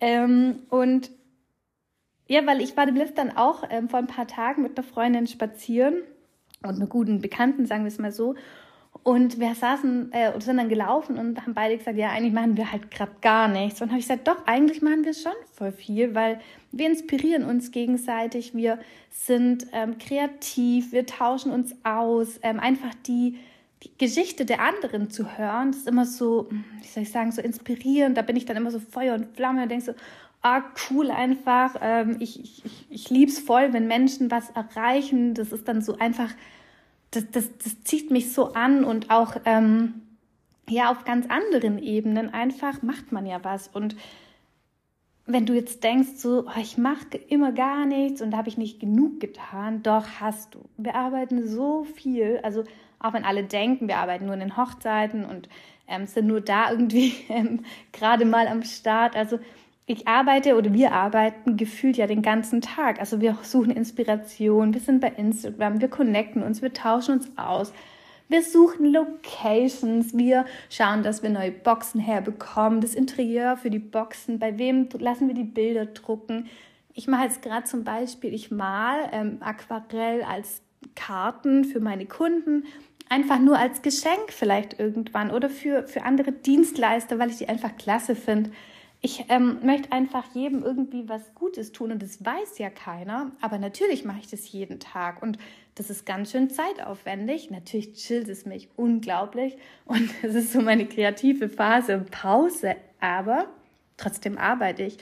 Ähm, 0.00 0.60
und 0.68 1.10
ja, 2.26 2.44
weil 2.44 2.60
ich 2.60 2.76
war 2.76 2.86
demnächst 2.86 3.18
dann 3.18 3.36
auch 3.36 3.62
ähm, 3.70 3.88
vor 3.88 4.00
ein 4.00 4.08
paar 4.08 4.26
Tagen 4.26 4.62
mit 4.62 4.76
einer 4.76 4.86
Freundin 4.86 5.28
spazieren 5.28 6.02
und 6.66 6.76
einer 6.76 6.86
guten 6.86 7.20
Bekannten, 7.20 7.66
sagen 7.66 7.84
wir 7.84 7.88
es 7.88 7.98
mal 7.98 8.12
so. 8.12 8.34
Und 9.02 9.38
wir 9.38 9.54
saßen 9.54 10.12
äh, 10.12 10.40
sind 10.40 10.56
dann 10.56 10.68
gelaufen 10.68 11.18
und 11.18 11.40
haben 11.40 11.54
beide 11.54 11.76
gesagt, 11.76 11.96
ja, 11.96 12.10
eigentlich 12.10 12.32
machen 12.32 12.56
wir 12.56 12.72
halt 12.72 12.90
gerade 12.90 13.12
gar 13.20 13.48
nichts. 13.48 13.80
Und 13.80 13.90
habe 13.90 13.98
ich 13.98 14.06
gesagt, 14.06 14.26
doch, 14.26 14.46
eigentlich 14.46 14.82
machen 14.82 15.04
wir 15.04 15.14
schon 15.14 15.32
voll 15.52 15.72
viel, 15.72 16.14
weil 16.14 16.40
wir 16.72 16.88
inspirieren 16.88 17.44
uns 17.44 17.70
gegenseitig, 17.70 18.54
wir 18.54 18.78
sind 19.10 19.66
ähm, 19.72 19.98
kreativ, 19.98 20.92
wir 20.92 21.06
tauschen 21.06 21.52
uns 21.52 21.74
aus. 21.84 22.40
Ähm, 22.42 22.58
einfach 22.58 22.94
die, 23.06 23.38
die 23.82 23.96
Geschichte 23.98 24.44
der 24.44 24.60
anderen 24.60 25.10
zu 25.10 25.38
hören, 25.38 25.70
das 25.70 25.80
ist 25.80 25.88
immer 25.88 26.04
so, 26.04 26.48
wie 26.80 26.88
soll 26.88 27.02
ich 27.04 27.12
sagen, 27.12 27.32
so 27.32 27.40
inspirierend. 27.40 28.16
Da 28.16 28.22
bin 28.22 28.36
ich 28.36 28.44
dann 28.44 28.56
immer 28.56 28.70
so 28.70 28.80
Feuer 28.80 29.14
und 29.14 29.36
Flamme 29.36 29.62
und 29.62 29.70
denke 29.70 29.84
so, 29.84 29.94
ah, 30.42 30.62
cool 30.90 31.10
einfach. 31.10 31.76
Ähm, 31.80 32.16
ich 32.20 32.40
ich, 32.42 32.64
ich, 32.64 32.86
ich 32.90 33.10
liebe 33.10 33.30
es 33.30 33.38
voll, 33.38 33.72
wenn 33.72 33.86
Menschen 33.86 34.30
was 34.30 34.50
erreichen. 34.50 35.34
Das 35.34 35.52
ist 35.52 35.68
dann 35.68 35.82
so 35.82 35.98
einfach 35.98 36.30
das, 37.10 37.30
das, 37.30 37.56
das 37.58 37.82
zieht 37.82 38.10
mich 38.10 38.32
so 38.32 38.52
an 38.52 38.84
und 38.84 39.10
auch 39.10 39.36
ähm, 39.44 40.02
ja 40.68 40.90
auf 40.90 41.04
ganz 41.04 41.26
anderen 41.28 41.78
Ebenen 41.78 42.32
einfach 42.32 42.82
macht 42.82 43.12
man 43.12 43.26
ja 43.26 43.42
was. 43.44 43.68
Und 43.68 43.96
wenn 45.26 45.46
du 45.46 45.54
jetzt 45.54 45.82
denkst, 45.82 46.16
so, 46.16 46.46
oh, 46.46 46.60
ich 46.60 46.78
mache 46.78 47.16
immer 47.28 47.52
gar 47.52 47.84
nichts 47.84 48.22
und 48.22 48.30
da 48.30 48.38
habe 48.38 48.48
ich 48.48 48.58
nicht 48.58 48.80
genug 48.80 49.20
getan, 49.20 49.82
doch 49.82 50.06
hast 50.20 50.54
du. 50.54 50.60
Wir 50.76 50.94
arbeiten 50.94 51.46
so 51.46 51.84
viel, 51.84 52.40
also 52.42 52.64
auch 53.00 53.12
wenn 53.12 53.24
alle 53.24 53.44
denken, 53.44 53.88
wir 53.88 53.98
arbeiten 53.98 54.26
nur 54.26 54.34
in 54.34 54.40
den 54.40 54.56
Hochzeiten 54.56 55.24
und 55.24 55.48
ähm, 55.88 56.06
sind 56.06 56.26
nur 56.26 56.40
da 56.40 56.70
irgendwie 56.70 57.14
ähm, 57.28 57.64
gerade 57.92 58.24
mal 58.24 58.46
am 58.46 58.62
Start. 58.62 59.16
Also 59.16 59.38
ich 59.86 60.08
arbeite 60.08 60.56
oder 60.56 60.72
wir 60.72 60.92
arbeiten 60.92 61.56
gefühlt 61.56 61.96
ja 61.96 62.08
den 62.08 62.20
ganzen 62.20 62.60
Tag. 62.60 62.98
Also 62.98 63.20
wir 63.20 63.38
suchen 63.42 63.70
Inspiration, 63.70 64.74
wir 64.74 64.80
sind 64.80 65.00
bei 65.00 65.12
Instagram, 65.16 65.80
wir 65.80 65.88
connecten 65.88 66.42
uns, 66.42 66.60
wir 66.60 66.72
tauschen 66.72 67.18
uns 67.18 67.30
aus. 67.36 67.72
Wir 68.28 68.42
suchen 68.42 68.92
Locations, 68.92 70.16
wir 70.18 70.46
schauen, 70.68 71.04
dass 71.04 71.22
wir 71.22 71.30
neue 71.30 71.52
Boxen 71.52 72.00
herbekommen, 72.00 72.80
das 72.80 72.96
Interieur 72.96 73.56
für 73.56 73.70
die 73.70 73.78
Boxen, 73.78 74.40
bei 74.40 74.58
wem 74.58 74.88
lassen 74.98 75.28
wir 75.28 75.34
die 75.34 75.44
Bilder 75.44 75.86
drucken. 75.86 76.48
Ich 76.92 77.06
mache 77.06 77.24
jetzt 77.24 77.42
gerade 77.42 77.66
zum 77.66 77.84
Beispiel, 77.84 78.34
ich 78.34 78.50
mal 78.50 79.08
ähm, 79.12 79.36
Aquarell 79.38 80.22
als 80.22 80.62
Karten 80.96 81.64
für 81.64 81.78
meine 81.78 82.06
Kunden, 82.06 82.64
einfach 83.08 83.38
nur 83.38 83.56
als 83.56 83.82
Geschenk 83.82 84.30
vielleicht 84.32 84.80
irgendwann 84.80 85.30
oder 85.30 85.48
für, 85.48 85.86
für 85.86 86.02
andere 86.02 86.32
Dienstleister, 86.32 87.20
weil 87.20 87.30
ich 87.30 87.36
die 87.36 87.48
einfach 87.48 87.76
klasse 87.76 88.16
finde 88.16 88.50
ich 89.06 89.26
ähm, 89.28 89.58
möchte 89.62 89.92
einfach 89.92 90.24
jedem 90.34 90.64
irgendwie 90.64 91.08
was 91.08 91.32
Gutes 91.36 91.70
tun 91.70 91.92
und 91.92 92.02
das 92.02 92.24
weiß 92.24 92.58
ja 92.58 92.70
keiner. 92.70 93.30
Aber 93.40 93.56
natürlich 93.56 94.04
mache 94.04 94.18
ich 94.18 94.28
das 94.28 94.50
jeden 94.50 94.80
Tag 94.80 95.22
und 95.22 95.38
das 95.76 95.90
ist 95.90 96.06
ganz 96.06 96.32
schön 96.32 96.50
zeitaufwendig. 96.50 97.52
Natürlich 97.52 97.92
chillt 97.92 98.28
es 98.28 98.46
mich 98.46 98.68
unglaublich 98.74 99.56
und 99.84 100.10
es 100.22 100.34
ist 100.34 100.52
so 100.52 100.60
meine 100.60 100.86
kreative 100.86 101.48
Phase, 101.48 102.04
Pause. 102.10 102.74
Aber 102.98 103.46
trotzdem 103.96 104.38
arbeite 104.38 104.82
ich. 104.82 104.98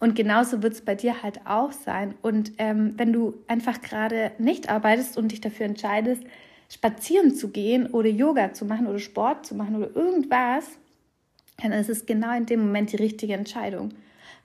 Und 0.00 0.16
genauso 0.16 0.62
wird 0.62 0.72
es 0.72 0.80
bei 0.80 0.94
dir 0.94 1.22
halt 1.22 1.40
auch 1.44 1.72
sein. 1.72 2.14
Und 2.22 2.52
ähm, 2.56 2.94
wenn 2.96 3.12
du 3.12 3.34
einfach 3.46 3.82
gerade 3.82 4.32
nicht 4.38 4.70
arbeitest 4.70 5.18
und 5.18 5.32
dich 5.32 5.42
dafür 5.42 5.66
entscheidest, 5.66 6.22
spazieren 6.70 7.34
zu 7.34 7.50
gehen 7.50 7.88
oder 7.88 8.08
Yoga 8.08 8.54
zu 8.54 8.64
machen 8.64 8.86
oder 8.86 8.98
Sport 8.98 9.44
zu 9.44 9.54
machen 9.54 9.76
oder 9.76 9.94
irgendwas, 9.94 10.78
dann 11.56 11.72
ist 11.72 11.88
es 11.88 12.06
genau 12.06 12.36
in 12.36 12.46
dem 12.46 12.60
Moment 12.60 12.92
die 12.92 12.96
richtige 12.96 13.34
Entscheidung. 13.34 13.90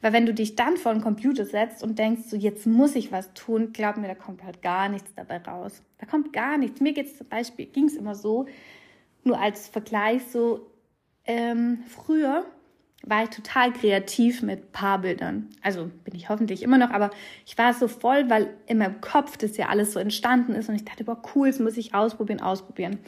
Weil 0.02 0.14
wenn 0.14 0.26
du 0.26 0.34
dich 0.34 0.56
dann 0.56 0.78
vor 0.78 0.94
den 0.94 1.02
Computer 1.02 1.46
setzt 1.46 1.84
und 1.84 2.00
denkst, 2.00 2.24
so 2.28 2.38
jetzt 2.38 2.66
muss 2.66 2.96
ich 2.96 3.12
was 3.12 3.34
tun, 3.34 3.74
glaub 3.74 3.98
mir, 3.98 4.08
da 4.08 4.16
kommt 4.16 4.44
halt 4.44 4.62
gar 4.62 4.88
nichts 4.88 5.14
dabei 5.16 5.38
raus. 5.40 5.82
Da 5.98 6.06
kommt 6.06 6.32
gar 6.32 6.58
nichts. 6.58 6.80
Mir 6.80 6.94
geht's 6.94 7.18
zum 7.18 7.28
Beispiel, 7.28 7.66
ging 7.66 7.90
immer 7.90 8.16
so, 8.16 8.46
nur 9.24 9.40
als 9.40 9.68
Vergleich 9.68 10.24
so, 10.32 10.68
ähm, 11.26 11.84
früher 11.88 12.46
war 13.04 13.24
ich 13.24 13.30
total 13.30 13.72
kreativ 13.72 14.42
mit 14.42 14.72
Paarbildern. 14.72 15.50
Also 15.62 15.90
bin 16.04 16.16
ich 16.16 16.30
hoffentlich 16.30 16.64
immer 16.64 16.78
noch, 16.78 16.92
aber 16.92 17.12
ich 17.46 17.58
war 17.58 17.74
so 17.74 17.88
voll, 17.88 18.30
weil 18.30 18.54
in 18.68 18.78
meinem 18.78 19.02
Kopf 19.02 19.38
das 19.38 19.58
ja 19.58 19.68
alles 19.68 19.94
so 19.94 20.00
entstanden 20.00 20.54
ist 20.54 20.70
und 20.70 20.76
ich 20.76 20.86
dachte, 20.86 21.04
boah, 21.04 21.22
cool, 21.36 21.50
das 21.50 21.60
muss 21.60 21.78
ich 21.78 21.94
ausprobieren, 21.94 22.42
ausprobieren. 22.42 23.00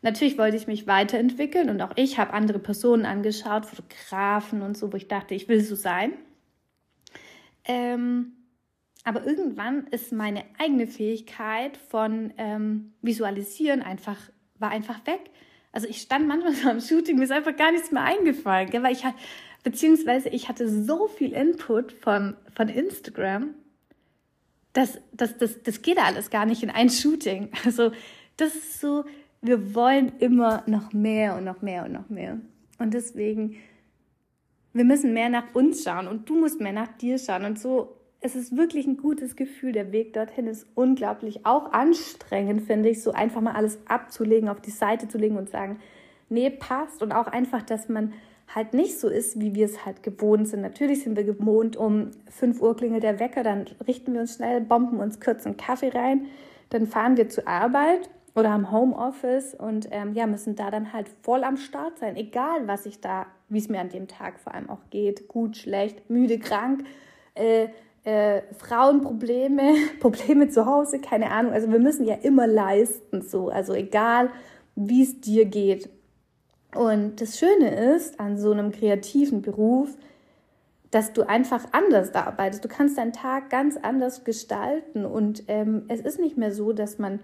Natürlich 0.00 0.38
wollte 0.38 0.56
ich 0.56 0.66
mich 0.66 0.86
weiterentwickeln 0.86 1.70
und 1.70 1.80
auch 1.82 1.92
ich 1.96 2.18
habe 2.18 2.32
andere 2.32 2.58
Personen 2.58 3.04
angeschaut, 3.04 3.66
Fotografen 3.66 4.62
und 4.62 4.76
so, 4.76 4.92
wo 4.92 4.96
ich 4.96 5.08
dachte, 5.08 5.34
ich 5.34 5.48
will 5.48 5.60
so 5.60 5.74
sein. 5.74 6.12
Ähm, 7.64 8.32
aber 9.04 9.26
irgendwann 9.26 9.86
ist 9.88 10.12
meine 10.12 10.44
eigene 10.58 10.86
Fähigkeit 10.86 11.76
von 11.76 12.32
ähm, 12.36 12.92
Visualisieren 13.02 13.82
einfach, 13.82 14.18
war 14.58 14.70
einfach 14.70 15.06
weg. 15.06 15.30
Also 15.72 15.88
ich 15.88 16.00
stand 16.00 16.28
manchmal 16.28 16.52
so 16.54 16.68
am 16.68 16.80
Shooting, 16.80 17.16
mir 17.16 17.24
ist 17.24 17.32
einfach 17.32 17.56
gar 17.56 17.72
nichts 17.72 17.90
mehr 17.90 18.02
eingefallen, 18.02 18.70
gell? 18.70 18.82
weil 18.82 18.92
ich 18.92 19.04
hatte, 19.04 19.18
beziehungsweise 19.64 20.28
ich 20.28 20.48
hatte 20.48 20.68
so 20.68 21.08
viel 21.08 21.32
Input 21.32 21.92
von, 21.92 22.36
von 22.54 22.68
Instagram, 22.68 23.54
dass 24.72 25.00
das, 25.12 25.36
das, 25.38 25.62
das 25.62 25.82
geht 25.82 25.98
alles 25.98 26.30
gar 26.30 26.46
nicht 26.46 26.62
in 26.62 26.70
ein 26.70 26.90
Shooting. 26.90 27.50
Also 27.64 27.90
das 28.36 28.54
ist 28.54 28.80
so, 28.80 29.04
wir 29.40 29.74
wollen 29.74 30.12
immer 30.18 30.62
noch 30.66 30.92
mehr 30.92 31.36
und 31.36 31.44
noch 31.44 31.62
mehr 31.62 31.84
und 31.84 31.92
noch 31.92 32.08
mehr. 32.08 32.38
Und 32.78 32.94
deswegen, 32.94 33.56
wir 34.72 34.84
müssen 34.84 35.12
mehr 35.12 35.28
nach 35.28 35.54
uns 35.54 35.84
schauen 35.84 36.08
und 36.08 36.28
du 36.28 36.38
musst 36.38 36.60
mehr 36.60 36.72
nach 36.72 36.88
dir 36.98 37.18
schauen. 37.18 37.44
Und 37.44 37.58
so, 37.58 37.96
es 38.20 38.34
ist 38.34 38.56
wirklich 38.56 38.86
ein 38.86 38.96
gutes 38.96 39.36
Gefühl. 39.36 39.72
Der 39.72 39.92
Weg 39.92 40.12
dorthin 40.12 40.46
ist 40.46 40.66
unglaublich, 40.74 41.46
auch 41.46 41.72
anstrengend, 41.72 42.62
finde 42.62 42.88
ich, 42.88 43.02
so 43.02 43.12
einfach 43.12 43.40
mal 43.40 43.54
alles 43.54 43.78
abzulegen, 43.86 44.48
auf 44.48 44.60
die 44.60 44.70
Seite 44.70 45.08
zu 45.08 45.18
legen 45.18 45.36
und 45.36 45.50
sagen, 45.50 45.78
nee, 46.28 46.50
passt. 46.50 47.02
Und 47.02 47.12
auch 47.12 47.28
einfach, 47.28 47.62
dass 47.62 47.88
man 47.88 48.12
halt 48.52 48.74
nicht 48.74 48.98
so 48.98 49.08
ist, 49.08 49.40
wie 49.40 49.54
wir 49.54 49.66
es 49.66 49.84
halt 49.84 50.02
gewohnt 50.02 50.48
sind. 50.48 50.62
Natürlich 50.62 51.04
sind 51.04 51.16
wir 51.16 51.24
gewohnt, 51.24 51.76
um 51.76 52.10
5 52.30 52.60
Uhr 52.60 52.76
klingelt 52.76 53.02
der 53.02 53.20
Wecker, 53.20 53.42
dann 53.42 53.66
richten 53.86 54.14
wir 54.14 54.22
uns 54.22 54.36
schnell, 54.36 54.62
bomben 54.62 55.00
uns 55.00 55.20
kurz 55.20 55.44
einen 55.44 55.58
Kaffee 55.58 55.90
rein, 55.90 56.26
dann 56.70 56.86
fahren 56.86 57.16
wir 57.16 57.28
zur 57.28 57.46
Arbeit 57.46 58.08
oder 58.34 58.50
am 58.50 58.70
Homeoffice 58.70 59.54
und 59.54 59.88
ähm, 59.90 60.12
ja, 60.14 60.26
müssen 60.26 60.56
da 60.56 60.70
dann 60.70 60.92
halt 60.92 61.08
voll 61.22 61.44
am 61.44 61.56
Start 61.56 61.98
sein, 61.98 62.16
egal 62.16 62.66
was 62.66 62.86
ich 62.86 63.00
da, 63.00 63.26
wie 63.48 63.58
es 63.58 63.68
mir 63.68 63.80
an 63.80 63.88
dem 63.88 64.08
Tag 64.08 64.38
vor 64.40 64.54
allem 64.54 64.70
auch 64.70 64.90
geht, 64.90 65.28
gut, 65.28 65.56
schlecht, 65.56 66.08
müde, 66.10 66.38
krank, 66.38 66.84
äh, 67.34 67.68
äh, 68.04 68.42
Frauenprobleme, 68.56 69.74
Probleme 70.00 70.48
zu 70.48 70.66
Hause, 70.66 71.00
keine 71.00 71.30
Ahnung. 71.30 71.52
Also 71.52 71.70
wir 71.70 71.78
müssen 71.78 72.04
ja 72.04 72.14
immer 72.14 72.46
leisten, 72.46 73.22
so, 73.22 73.48
also 73.48 73.74
egal 73.74 74.30
wie 74.76 75.02
es 75.02 75.20
dir 75.20 75.44
geht. 75.44 75.88
Und 76.74 77.20
das 77.20 77.38
Schöne 77.38 77.94
ist 77.94 78.20
an 78.20 78.38
so 78.38 78.52
einem 78.52 78.70
kreativen 78.70 79.42
Beruf, 79.42 79.96
dass 80.90 81.12
du 81.12 81.28
einfach 81.28 81.66
anders 81.72 82.14
arbeitest. 82.14 82.64
Du 82.64 82.68
kannst 82.68 82.96
deinen 82.96 83.12
Tag 83.12 83.50
ganz 83.50 83.76
anders 83.76 84.24
gestalten 84.24 85.04
und 85.04 85.44
ähm, 85.48 85.84
es 85.88 86.00
ist 86.00 86.18
nicht 86.18 86.38
mehr 86.38 86.52
so, 86.52 86.72
dass 86.72 86.98
man 86.98 87.20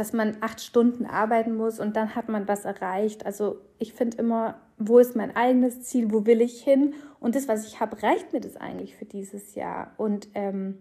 dass 0.00 0.14
man 0.14 0.38
acht 0.40 0.62
Stunden 0.62 1.04
arbeiten 1.04 1.54
muss 1.54 1.78
und 1.78 1.94
dann 1.94 2.14
hat 2.14 2.30
man 2.30 2.48
was 2.48 2.64
erreicht. 2.64 3.26
Also 3.26 3.60
ich 3.78 3.92
finde 3.92 4.16
immer, 4.16 4.58
wo 4.78 4.98
ist 4.98 5.14
mein 5.14 5.36
eigenes 5.36 5.82
Ziel, 5.82 6.10
wo 6.10 6.24
will 6.24 6.40
ich 6.40 6.62
hin 6.62 6.94
und 7.18 7.34
das, 7.34 7.48
was 7.48 7.66
ich 7.66 7.80
habe, 7.80 8.02
reicht 8.02 8.32
mir 8.32 8.40
das 8.40 8.56
eigentlich 8.56 8.96
für 8.96 9.04
dieses 9.04 9.54
Jahr. 9.54 9.92
Und 9.98 10.28
ähm, 10.32 10.78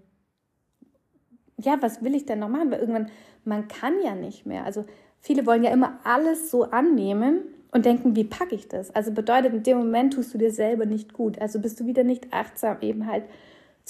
ja, 1.57 1.75
was 1.81 2.01
will 2.01 2.15
ich 2.15 2.27
denn 2.27 2.39
noch 2.39 2.47
machen? 2.47 2.71
Weil 2.71 2.79
irgendwann, 2.79 3.11
man 3.43 3.67
kann 3.67 3.95
ja 4.01 4.15
nicht 4.15 4.45
mehr. 4.45 4.63
Also 4.63 4.85
viele 5.19 5.45
wollen 5.45 5.65
ja 5.65 5.71
immer 5.71 5.99
alles 6.05 6.49
so 6.49 6.71
annehmen 6.71 7.41
und 7.73 7.85
denken, 7.85 8.15
wie 8.15 8.23
packe 8.23 8.55
ich 8.55 8.69
das? 8.69 8.89
Also 8.95 9.11
bedeutet, 9.11 9.53
in 9.53 9.63
dem 9.63 9.79
Moment 9.79 10.13
tust 10.13 10.33
du 10.33 10.38
dir 10.38 10.53
selber 10.53 10.85
nicht 10.85 11.11
gut. 11.11 11.41
Also 11.41 11.59
bist 11.59 11.77
du 11.81 11.85
wieder 11.85 12.05
nicht 12.05 12.31
achtsam, 12.31 12.77
eben 12.79 13.05
halt 13.05 13.25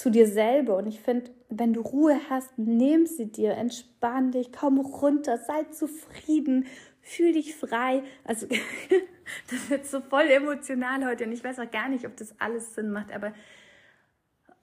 zu 0.00 0.08
dir 0.08 0.26
selber. 0.26 0.76
Und 0.76 0.86
ich 0.86 1.00
finde, 1.00 1.30
wenn 1.50 1.74
du 1.74 1.82
Ruhe 1.82 2.18
hast, 2.30 2.58
nimm 2.58 3.04
sie 3.04 3.30
dir, 3.30 3.52
entspann 3.52 4.32
dich, 4.32 4.50
komm 4.50 4.80
runter, 4.80 5.36
sei 5.36 5.64
zufrieden, 5.64 6.64
fühl 7.02 7.34
dich 7.34 7.54
frei. 7.54 8.02
Also 8.24 8.46
das 9.50 9.68
wird 9.68 9.86
so 9.86 10.00
voll 10.00 10.26
emotional 10.28 11.04
heute 11.04 11.24
und 11.24 11.32
ich 11.32 11.44
weiß 11.44 11.58
auch 11.58 11.70
gar 11.70 11.90
nicht, 11.90 12.06
ob 12.06 12.16
das 12.16 12.34
alles 12.40 12.74
Sinn 12.74 12.90
macht, 12.90 13.12
aber 13.12 13.34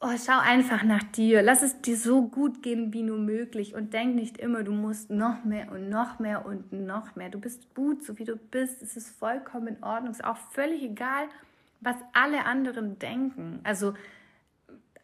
oh, 0.02 0.16
schau 0.18 0.40
einfach 0.40 0.82
nach 0.82 1.04
dir. 1.04 1.44
Lass 1.44 1.62
es 1.62 1.82
dir 1.82 1.98
so 1.98 2.24
gut 2.24 2.64
gehen 2.64 2.92
wie 2.92 3.04
nur 3.04 3.20
möglich 3.20 3.76
und 3.76 3.94
denk 3.94 4.16
nicht 4.16 4.40
immer, 4.40 4.64
du 4.64 4.72
musst 4.72 5.12
noch 5.12 5.44
mehr 5.44 5.72
und 5.72 5.88
noch 5.88 6.18
mehr 6.18 6.48
und 6.48 6.74
noch 6.74 7.16
mehr. 7.16 7.30
Du 7.30 7.40
bist 7.40 7.76
gut, 7.76 8.04
so 8.04 8.18
wie 8.18 8.26
du 8.26 8.38
bist. 8.38 8.82
Es 8.82 8.98
ist 8.98 9.10
vollkommen 9.10 9.68
in 9.68 9.84
Ordnung. 9.84 10.14
Es 10.14 10.18
ist 10.18 10.26
auch 10.26 10.38
völlig 10.52 10.82
egal, 10.82 11.28
was 11.80 11.98
alle 12.14 12.46
anderen 12.46 12.98
denken. 12.98 13.60
Also 13.64 13.94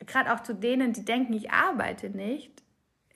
gerade 0.05 0.33
auch 0.33 0.41
zu 0.41 0.53
denen, 0.53 0.93
die 0.93 1.05
denken, 1.05 1.33
ich 1.33 1.51
arbeite 1.51 2.09
nicht 2.09 2.63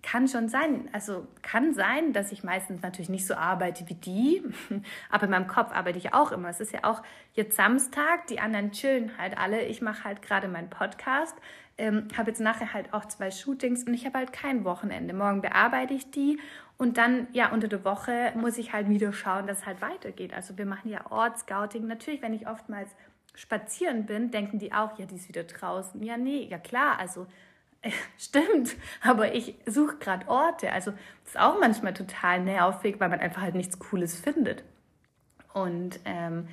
kann 0.07 0.27
schon 0.27 0.47
sein. 0.47 0.87
Also 0.93 1.27
kann 1.41 1.73
sein, 1.73 2.13
dass 2.13 2.31
ich 2.31 2.43
meistens 2.43 2.81
natürlich 2.81 3.09
nicht 3.09 3.27
so 3.27 3.35
arbeite 3.35 3.89
wie 3.89 3.95
die, 3.95 4.41
aber 5.09 5.25
in 5.25 5.31
meinem 5.31 5.47
Kopf 5.47 5.73
arbeite 5.73 5.97
ich 5.97 6.13
auch 6.13 6.31
immer. 6.31 6.49
Es 6.49 6.61
ist 6.61 6.71
ja 6.71 6.83
auch 6.83 7.03
jetzt 7.33 7.57
Samstag, 7.57 8.27
die 8.27 8.39
anderen 8.39 8.71
chillen 8.71 9.17
halt 9.17 9.37
alle. 9.37 9.65
Ich 9.65 9.81
mache 9.81 10.05
halt 10.05 10.21
gerade 10.21 10.47
meinen 10.47 10.69
Podcast, 10.69 11.35
ähm, 11.77 12.07
habe 12.15 12.29
jetzt 12.29 12.39
nachher 12.39 12.73
halt 12.73 12.93
auch 12.93 13.05
zwei 13.05 13.31
Shootings 13.31 13.83
und 13.83 13.93
ich 13.93 14.05
habe 14.05 14.19
halt 14.19 14.31
kein 14.31 14.63
Wochenende. 14.63 15.13
Morgen 15.13 15.41
bearbeite 15.41 15.93
ich 15.93 16.09
die 16.09 16.39
und 16.77 16.97
dann, 16.97 17.27
ja, 17.33 17.51
unter 17.51 17.67
der 17.67 17.83
Woche 17.83 18.31
muss 18.35 18.57
ich 18.57 18.71
halt 18.71 18.87
wieder 18.87 19.11
schauen, 19.11 19.45
dass 19.45 19.59
es 19.59 19.65
halt 19.65 19.81
weitergeht. 19.81 20.33
Also 20.33 20.57
wir 20.57 20.65
machen 20.65 20.89
ja 20.89 21.11
Ortscouting. 21.11 21.85
Natürlich, 21.85 22.21
wenn 22.21 22.33
ich 22.33 22.47
oftmals 22.47 22.91
spazieren 23.37 24.05
bin, 24.05 24.31
denken 24.31 24.59
die 24.59 24.73
auch, 24.73 24.99
ja, 24.99 25.05
die 25.05 25.15
ist 25.15 25.29
wieder 25.29 25.45
draußen. 25.45 26.03
Ja, 26.03 26.17
nee, 26.17 26.47
ja 26.49 26.57
klar, 26.57 26.99
also 26.99 27.25
Stimmt, 28.17 28.75
aber 29.01 29.33
ich 29.33 29.55
suche 29.65 29.97
gerade 29.97 30.27
Orte. 30.27 30.71
Also 30.71 30.91
das 30.91 31.35
ist 31.35 31.39
auch 31.39 31.59
manchmal 31.59 31.93
total 31.93 32.41
nervig, 32.41 32.99
weil 32.99 33.09
man 33.09 33.19
einfach 33.19 33.41
halt 33.41 33.55
nichts 33.55 33.79
Cooles 33.79 34.15
findet. 34.15 34.63
Und 35.53 35.99
ähm, 36.05 36.47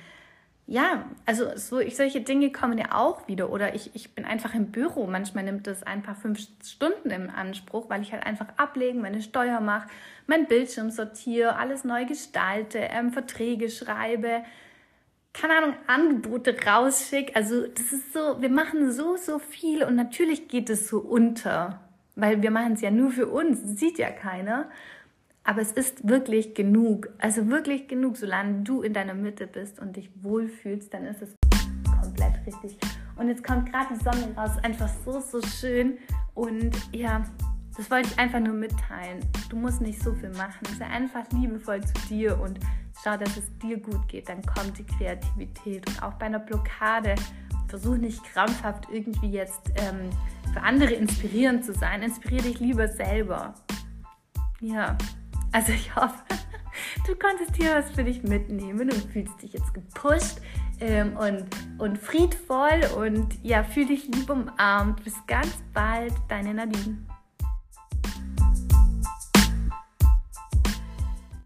ja, 0.67 1.05
also 1.27 1.55
so, 1.57 1.79
ich, 1.79 1.95
solche 1.95 2.21
Dinge 2.21 2.51
kommen 2.51 2.77
ja 2.77 2.95
auch 2.95 3.27
wieder. 3.27 3.51
Oder 3.51 3.75
ich, 3.75 3.95
ich 3.95 4.15
bin 4.15 4.25
einfach 4.25 4.55
im 4.55 4.71
Büro. 4.71 5.05
Manchmal 5.05 5.43
nimmt 5.43 5.67
das 5.67 5.83
ein 5.83 6.01
paar 6.01 6.15
fünf 6.15 6.39
Stunden 6.63 7.11
im 7.11 7.29
Anspruch, 7.29 7.89
weil 7.89 8.01
ich 8.01 8.13
halt 8.13 8.25
einfach 8.25 8.47
ablegen, 8.57 9.01
meine 9.01 9.21
Steuer 9.21 9.59
mache, 9.59 9.87
mein 10.25 10.47
Bildschirm 10.47 10.89
sortiere, 10.89 11.57
alles 11.57 11.83
neu 11.83 12.05
gestalte, 12.05 12.79
ähm, 12.79 13.11
Verträge 13.11 13.69
schreibe, 13.69 14.43
keine 15.39 15.57
Ahnung, 15.57 15.73
Angebote 15.87 16.55
rausschicke. 16.65 17.35
Also 17.35 17.67
das 17.67 17.91
ist 17.91 18.13
so, 18.13 18.41
wir 18.41 18.49
machen 18.49 18.91
so, 18.91 19.17
so 19.17 19.39
viel 19.39 19.83
und 19.83 19.95
natürlich 19.95 20.47
geht 20.47 20.69
es 20.69 20.87
so 20.87 20.99
unter, 20.99 21.81
weil 22.15 22.41
wir 22.41 22.51
machen 22.51 22.73
es 22.73 22.81
ja 22.81 22.91
nur 22.91 23.11
für 23.11 23.27
uns, 23.27 23.79
sieht 23.79 23.97
ja 23.97 24.11
keiner. 24.11 24.69
Aber 25.43 25.61
es 25.61 25.73
ist 25.73 26.07
wirklich 26.07 26.55
genug, 26.55 27.09
also 27.19 27.49
wirklich 27.49 27.87
genug, 27.87 28.17
solange 28.17 28.63
du 28.63 28.81
in 28.81 28.93
deiner 28.93 29.13
Mitte 29.13 29.45
bist 29.45 29.79
und 29.79 29.95
dich 29.95 30.09
wohlfühlst, 30.21 30.91
dann 30.91 31.05
ist 31.05 31.21
es 31.21 31.35
komplett 32.01 32.33
richtig. 32.47 32.77
Und 33.15 33.27
jetzt 33.27 33.43
kommt 33.43 33.71
gerade 33.71 33.93
die 33.93 34.03
Sonne 34.03 34.33
raus, 34.35 34.51
einfach 34.63 34.89
so, 35.05 35.19
so 35.19 35.41
schön. 35.41 35.99
Und 36.33 36.71
ja, 36.91 37.25
das 37.77 37.91
wollte 37.91 38.09
ich 38.09 38.19
einfach 38.19 38.39
nur 38.39 38.53
mitteilen. 38.53 39.19
Du 39.49 39.57
musst 39.57 39.81
nicht 39.81 40.01
so 40.01 40.13
viel 40.13 40.29
machen. 40.29 40.65
Sei 40.79 40.85
einfach 40.85 41.23
liebevoll 41.31 41.81
zu 41.81 41.93
dir 42.09 42.39
und 42.39 42.59
schau, 43.03 43.17
dass 43.17 43.35
es 43.37 43.45
dir 43.59 43.77
gut 43.77 44.07
geht, 44.07 44.29
dann 44.29 44.41
kommt 44.43 44.77
die 44.77 44.85
Kreativität. 44.85 45.87
Und 45.89 46.03
auch 46.03 46.13
bei 46.13 46.27
einer 46.27 46.39
Blockade, 46.39 47.15
versuch 47.67 47.97
nicht 47.97 48.23
krampfhaft 48.23 48.87
irgendwie 48.91 49.29
jetzt 49.29 49.71
ähm, 49.75 50.09
für 50.53 50.61
andere 50.61 50.93
inspirierend 50.93 51.65
zu 51.65 51.73
sein. 51.73 52.01
Inspiriere 52.01 52.43
dich 52.43 52.59
lieber 52.59 52.87
selber. 52.87 53.53
Ja, 54.61 54.97
also 55.51 55.73
ich 55.73 55.93
hoffe, 55.95 56.23
du 57.07 57.15
konntest 57.15 57.55
hier 57.55 57.75
was 57.75 57.91
für 57.91 58.03
dich 58.03 58.23
mitnehmen 58.23 58.89
und 58.89 59.11
fühlst 59.11 59.41
dich 59.41 59.53
jetzt 59.53 59.73
gepusht 59.73 60.39
ähm, 60.79 61.17
und, 61.17 61.45
und 61.77 61.97
friedvoll 61.97 62.81
und 62.97 63.33
ja, 63.43 63.63
fühl 63.63 63.87
dich 63.87 64.07
lieb 64.07 64.29
umarmt. 64.29 65.03
Bis 65.03 65.15
ganz 65.27 65.57
bald, 65.73 66.13
deine 66.29 66.53
Nadine. 66.53 66.97